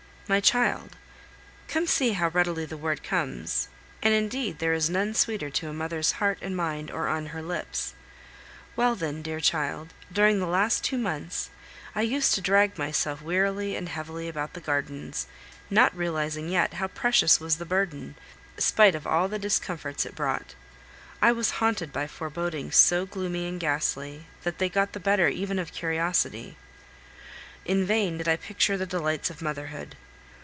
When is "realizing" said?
15.93-16.47